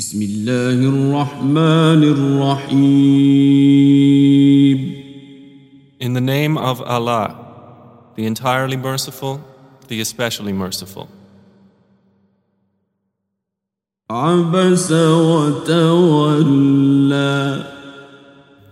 بسم 0.00 0.22
الله 0.22 0.78
الرحمن 0.88 2.02
الرحيم 2.16 3.60
In 6.00 6.12
the 6.14 6.20
name 6.20 6.56
of 6.56 6.80
Allah, 6.80 7.36
the 8.16 8.24
entirely 8.24 8.76
merciful, 8.78 9.42
the 9.88 10.00
especially 10.00 10.52
merciful. 10.54 11.08
عبس 14.10 14.92
وتولى 14.92 16.50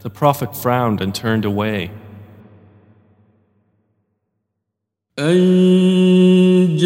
The 0.01 0.11
Prophet 0.11 0.57
frowned 0.57 1.01
and 1.03 1.15
turned 1.15 1.45
away 1.45 1.91
أن 5.19 6.79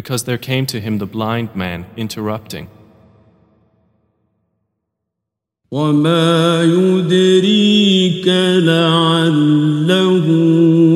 because 0.00 0.24
there 0.24 0.38
came 0.38 0.66
to 0.66 0.80
him 0.80 0.98
the 0.98 1.06
blind 1.06 1.56
man 1.56 1.86
interrupting. 1.96 2.68
وما 5.70 6.62
يدريك 6.62 8.28
لعله 8.62 10.26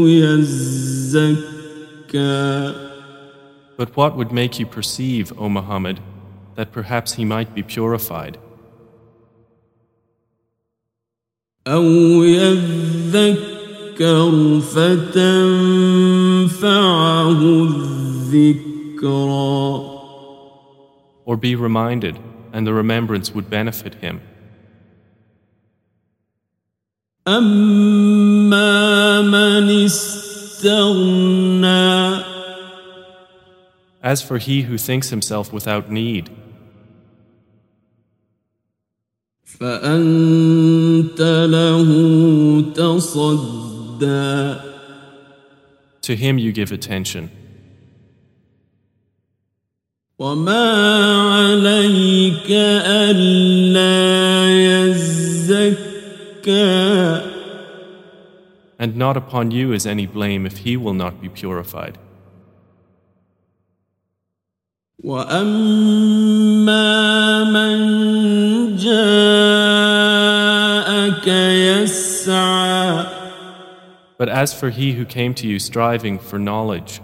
يزكى 0.09 1.41
But 3.77 3.97
what 3.97 4.17
would 4.17 4.31
make 4.31 4.59
you 4.61 4.67
perceive, 4.67 5.33
O 5.39 5.49
Muhammad, 5.49 6.01
that 6.55 6.71
perhaps 6.71 7.15
he 7.15 7.25
might 7.25 7.55
be 7.55 7.63
purified, 7.63 8.37
أو 11.67 11.85
يذكر 12.25 13.41
فتنفعه 14.61 15.71
الذكرى 17.63 18.74
or 21.25 21.37
be 21.37 21.55
reminded, 21.55 22.19
and 22.53 22.67
the 22.67 22.73
remembrance 22.73 23.33
would 23.35 23.49
benefit 23.49 23.95
him? 23.97 24.21
أما 27.27 29.21
من 29.23 29.69
استغنى 29.85 31.11
As 34.03 34.23
for 34.23 34.39
he 34.39 34.63
who 34.63 34.79
thinks 34.79 35.11
himself 35.11 35.53
without 35.53 35.91
need, 35.91 36.31
فأنت 39.45 41.21
له 41.21 41.85
تصدى 42.75 44.61
to 46.03 46.17
him 46.17 46.39
you 46.39 46.51
give 46.51 46.73
attention. 46.73 47.31
وما 50.21 50.67
عليك 51.33 52.51
ألا 52.51 53.91
يزكى 54.87 56.01
And 58.79 58.97
not 58.97 59.17
upon 59.17 59.51
you 59.51 59.73
is 59.73 59.87
any 59.87 60.07
blame 60.07 60.47
if 60.47 60.59
he 60.59 60.77
will 60.77 60.95
not 60.95 61.21
be 61.23 61.29
purified. 61.29 61.99
وأما 65.05 66.85
من 67.45 68.77
جاءك 68.77 70.07
يسعى 71.27 73.07
But 74.19 74.29
as 74.29 74.53
for 74.53 74.69
he 74.69 74.93
who 74.93 75.07
came 75.07 75.33
to 75.35 75.47
you 75.47 75.59
striving 75.59 76.19
for 76.19 76.39
knowledge, 76.39 77.01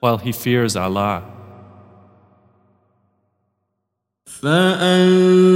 while 0.00 0.18
he 0.18 0.32
fears 0.32 0.76
Allah, 0.76 1.22
فأنت 4.42 5.54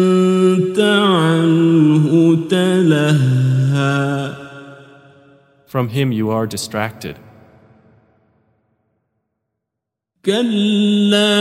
عنه 0.78 2.36
تلهى 2.48 4.36
from 5.66 5.88
him 5.88 6.12
you 6.12 6.30
are 6.30 6.46
distracted. 6.46 7.16
كلا 10.24 11.38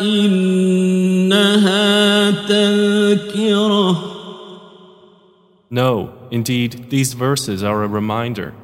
إنها 0.00 1.50
تذكرة 2.30 3.96
No, 5.70 6.11
Indeed, 6.33 6.89
these 6.89 7.13
verses 7.13 7.61
are 7.61 7.83
a 7.83 7.87
reminder. 7.87 8.55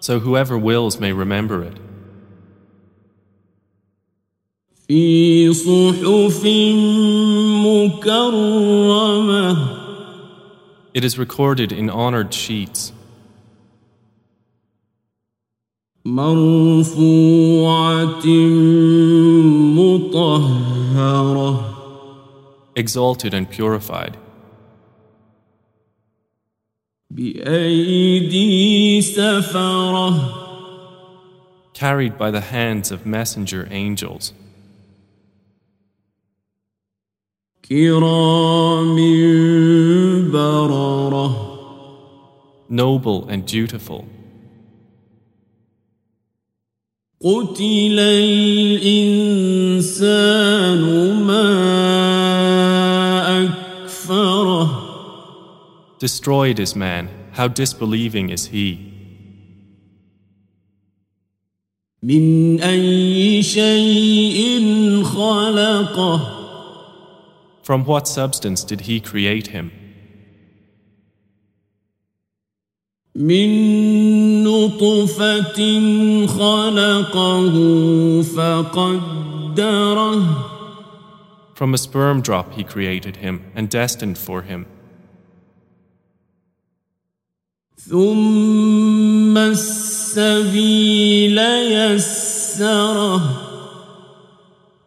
So 0.00 0.18
whoever 0.18 0.58
wills 0.58 0.98
may 0.98 1.12
remember 1.12 1.62
it. 1.62 1.78
It 10.92 11.04
is 11.04 11.16
recorded 11.16 11.70
in 11.70 11.88
honored 11.88 12.34
sheets. 12.34 12.92
مرفوعة 16.09 17.75
مطهرة 19.75 21.71
exalted 22.75 23.33
and 23.33 23.49
purified, 23.49 24.17
بأيدي 27.11 29.01
سفرة 29.01 30.41
carried 31.73 32.17
by 32.17 32.29
the 32.31 32.41
hands 32.41 32.91
of 32.91 33.05
messenger 33.05 33.67
angels, 33.71 34.33
كرام 37.69 38.95
بررة 40.31 41.55
noble 42.69 43.27
and 43.29 43.45
dutiful. 43.45 44.05
قتل 47.21 47.99
الإنسان 48.85 49.23
ما 51.23 51.47
أكفره 53.43 54.81
Destroyed 55.99 56.59
is 56.59 56.75
man, 56.75 57.09
how 57.31 57.47
disbelieving 57.47 58.29
is 58.29 58.47
he. 58.47 58.91
من 62.03 62.61
أي 62.61 63.43
شيء 63.43 64.63
خلقه 65.03 66.31
From 67.63 67.83
what 67.85 68.07
substance 68.07 68.63
did 68.63 68.81
he 68.81 68.99
create 68.99 69.47
him? 69.47 69.71
من 73.15 74.43
نطفة 74.43 75.59
خلقه 76.27 77.55
فقدره 78.21 80.21
From 81.55 81.73
a 81.73 81.77
sperm 81.77 82.21
drop 82.21 82.53
he 82.55 82.63
created 82.65 83.15
him 83.17 83.41
and 83.55 83.69
destined 83.69 84.17
for 84.17 84.41
him. 84.41 84.65
ثم 87.77 89.37
السبيل 89.37 91.37
يسره 91.71 93.21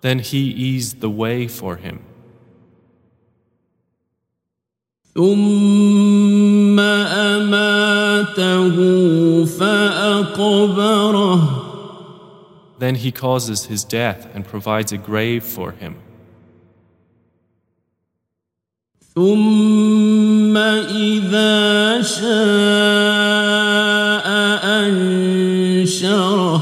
Then 0.02 0.19
he 0.19 0.38
eased 0.38 1.00
the 1.00 1.08
way 1.10 1.48
for 1.48 1.76
him. 1.76 2.00
ثم 5.14 5.19
أماته 5.19 5.19
فأقبره 5.19 6.11
Then 12.78 12.94
he 12.94 13.10
causes 13.12 13.66
his 13.66 13.84
death 13.84 14.28
and 14.34 14.46
provides 14.46 14.92
a 14.92 14.98
grave 14.98 15.44
for 15.44 15.72
him. 15.72 15.96
ثم 19.14 20.56
إذا 20.56 22.02
شاء 22.02 22.28
أنشره 24.86 26.60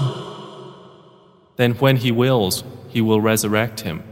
Then 1.57 1.73
when 1.75 1.97
he 1.97 2.11
wills, 2.13 2.65
he 2.89 3.01
will 3.03 3.21
resurrect 3.21 3.81
him. 3.81 4.03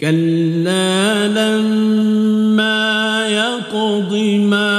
كلا 0.00 1.28
لما 1.28 3.26
يقض 3.28 4.14
ما 4.48 4.70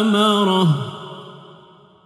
أمره 0.00 0.68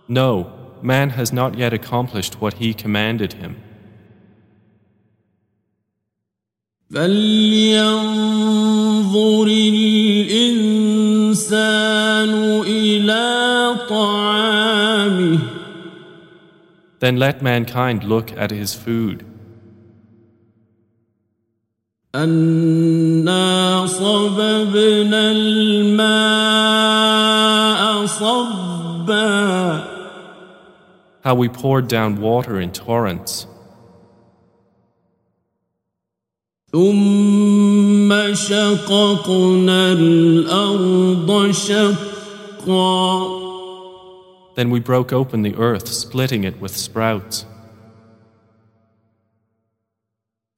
No, 0.08 0.46
man 0.82 1.10
has 1.10 1.32
not 1.32 1.56
yet 1.58 1.72
accomplished 1.72 2.40
what 2.40 2.54
he 2.54 2.74
commanded 2.74 3.32
him. 3.34 3.56
فلينظر 8.10 9.46
الإنسان 10.40 11.40
إلى 12.66 13.76
طعامه 13.88 15.38
Then 17.00 17.16
let 17.16 17.40
mankind 17.42 18.04
look 18.04 18.30
at 18.36 18.50
his 18.50 18.74
food. 18.74 19.24
أنا 22.14 23.86
صببنا 23.86 25.30
الماء 25.30 26.70
صبا 28.06 29.84
How 31.22 31.34
we 31.34 31.48
poured 31.48 31.86
down 31.86 32.20
water 32.20 32.58
in 32.58 32.72
torrents. 32.72 33.46
ثم 36.72 38.34
شققنا 38.34 39.92
الأرض 39.92 41.50
شقا 41.50 43.40
Then 44.56 44.70
we 44.70 44.80
broke 44.80 45.12
open 45.12 45.42
the 45.42 45.54
earth, 45.56 45.88
splitting 45.88 46.44
it 46.44 46.60
with 46.60 46.76
sprouts. 46.76 47.46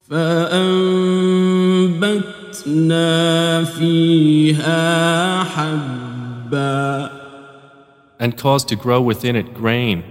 فأنبتنا 0.09 0.23
فيها 0.23 0.63
حبا 0.63 0.96
and 8.19 8.37
caused 8.37 8.67
to 8.69 8.75
grow 8.75 9.01
within 9.01 9.35
it 9.35 9.53
grain, 9.53 10.03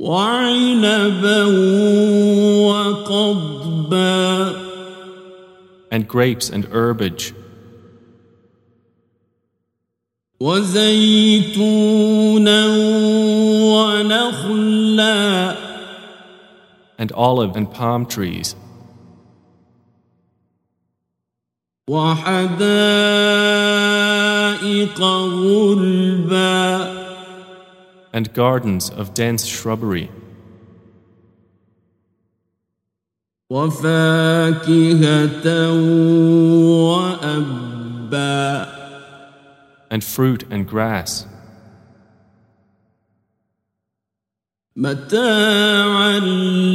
وعنبا 0.00 1.44
وقضبا 2.68 4.18
and 5.90 6.06
grapes 6.06 6.50
and 6.50 6.64
herbage, 6.66 7.32
وزيتونا 10.40 11.86
ونخلا 13.72 15.56
and 16.98 17.12
olive 17.12 17.56
and 17.56 17.70
palm 17.72 18.04
trees, 18.06 18.54
and 28.12 28.32
gardens 28.34 28.90
of 28.90 29.14
dense 29.14 29.46
shrubbery, 29.46 30.10
وفاكهة 33.50 35.46
وأبا 36.84 38.68
and 39.90 40.04
fruit 40.04 40.44
and 40.50 40.66
grass, 40.68 41.26
متاعا 44.76 46.18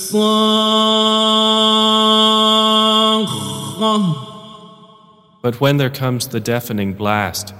But 5.44 5.60
when 5.60 5.78
there 5.78 5.90
comes 5.90 6.28
the 6.28 6.40
deafening 6.40 6.94
blast, 6.94 7.54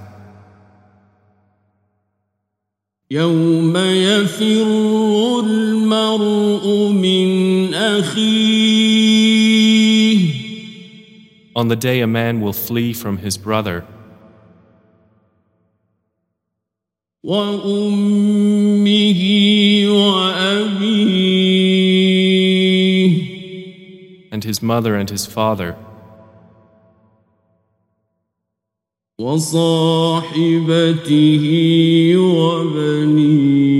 يوم 3.12 3.77
يفر 3.77 5.39
المرء 5.45 6.92
من 6.92 7.74
أخيه 7.74 8.75
on 11.56 11.68
the 11.68 11.75
day 11.75 12.01
a 12.01 12.07
man 12.07 12.42
will 12.42 12.53
flee 12.53 12.94
from 12.94 13.18
his 13.18 13.38
brother, 13.38 13.86
وأمه 17.25 19.21
وأبيه 19.88 21.12
and 24.31 24.44
his 24.44 24.62
mother 24.62 24.95
and 24.95 25.09
his 25.09 25.25
father, 25.25 25.75
وصاحبته 29.19 30.56
وبنيه 32.18 33.71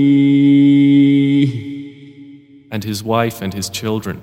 and 2.70 2.84
his 2.84 3.02
wife 3.02 3.42
and 3.42 3.52
his 3.54 3.68
children. 3.68 4.22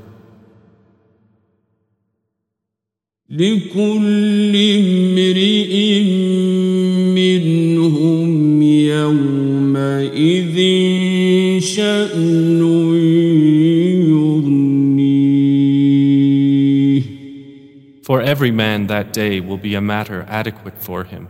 لكل 3.35 4.55
امرئ 4.57 6.03
منهم 7.19 8.63
يومئذ 8.63 10.59
شأن 11.61 12.61
يغنيه 14.09 14.95
For 18.07 18.21
every 18.21 18.51
man 18.53 18.87
that 18.87 19.13
day 19.13 19.41
will 19.41 19.57
be 19.57 19.75
a 19.75 19.81
matter 19.81 20.25
adequate 20.29 20.79
for 20.79 21.05
him. 21.05 21.27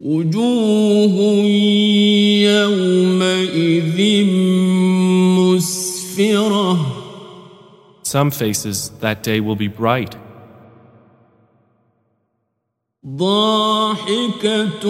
وجوه 0.00 1.16
يومئذ 2.48 4.24
مسفرة 5.38 6.91
Some 8.11 8.31
faces 8.31 8.89
that 8.99 9.23
day 9.23 9.39
will 9.41 9.55
be 9.55 9.67
bright, 9.67 10.15
ضاحكة 13.05 14.85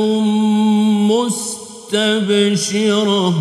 مستبشرة 1.91 3.33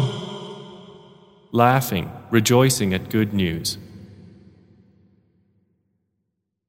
laughing, 1.53 2.11
rejoicing 2.31 2.93
at 2.93 3.09
good 3.11 3.33
news, 3.33 3.79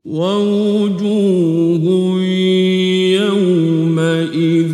ووجوه 0.06 1.84
يومئذ 3.20 4.71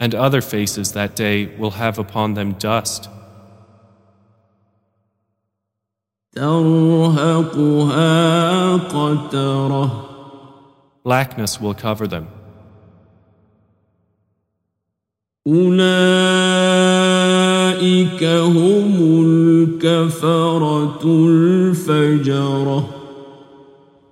and 0.00 0.14
other 0.14 0.40
faces 0.40 0.92
that 0.92 1.14
day 1.14 1.44
will 1.56 1.72
have 1.72 1.98
upon 1.98 2.32
them 2.34 2.54
dust. 2.54 3.08
Blackness 11.04 11.60
will 11.60 11.74
cover 11.74 12.06
them. 12.06 12.28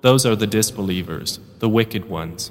Those 0.00 0.26
are 0.26 0.36
the 0.36 0.46
disbelievers, 0.46 1.40
the 1.58 1.68
wicked 1.68 2.08
ones. 2.08 2.50